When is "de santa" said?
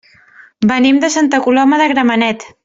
1.03-1.41